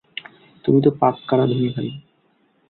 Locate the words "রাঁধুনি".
1.37-1.69